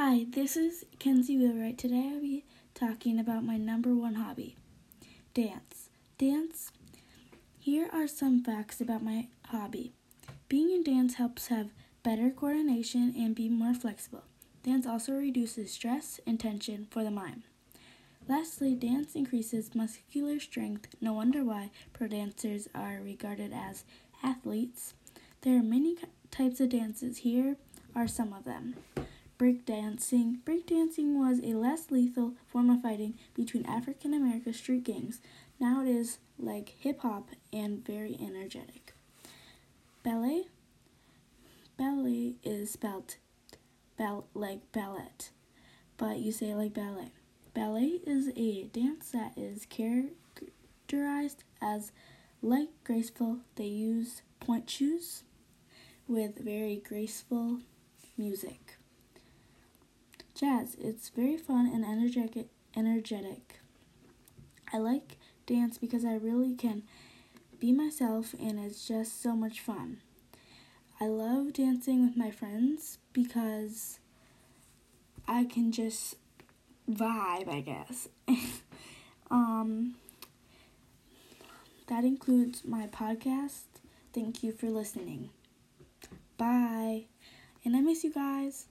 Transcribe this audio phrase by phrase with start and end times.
[0.00, 1.76] Hi, this is Kenzie Wheelwright.
[1.76, 4.54] Today I'll be talking about my number one hobby
[5.34, 5.90] dance.
[6.18, 6.70] Dance.
[7.58, 9.90] Here are some facts about my hobby.
[10.48, 11.72] Being in dance helps have
[12.04, 14.22] better coordination and be more flexible.
[14.62, 17.42] Dance also reduces stress and tension for the mind.
[18.28, 20.94] Lastly, dance increases muscular strength.
[21.00, 23.82] No wonder why pro dancers are regarded as
[24.22, 24.94] athletes.
[25.40, 25.96] There are many
[26.30, 27.18] types of dances.
[27.18, 27.56] Here
[27.96, 28.76] are some of them
[29.38, 30.38] breakdancing.
[30.44, 35.20] Breakdancing was a less lethal form of fighting between African American street gangs.
[35.60, 38.94] Now it is like hip hop and very energetic.
[40.02, 40.46] Ballet.
[41.76, 43.16] Ballet is spelled
[43.96, 45.10] ball like ballet,
[45.96, 47.12] but you say like ballet.
[47.54, 51.92] Ballet is a dance that is characterized as
[52.42, 53.38] light, graceful.
[53.56, 55.22] They use pointe shoes
[56.08, 57.60] with very graceful
[58.16, 58.77] music.
[60.38, 60.76] Jazz.
[60.80, 62.46] It's very fun and energetic.
[62.76, 63.58] Energetic.
[64.72, 66.84] I like dance because I really can
[67.58, 70.00] be myself and it's just so much fun.
[71.00, 73.98] I love dancing with my friends because
[75.26, 76.14] I can just
[76.88, 78.08] vibe, I guess.
[79.32, 79.96] um
[81.88, 83.64] that includes my podcast.
[84.12, 85.30] Thank you for listening.
[86.36, 87.06] Bye.
[87.64, 88.66] And I miss you guys.